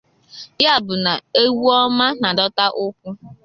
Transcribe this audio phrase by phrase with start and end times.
[0.63, 1.13] Ya bụ na
[1.43, 3.09] egwu ọma na-adọta ụkwụ.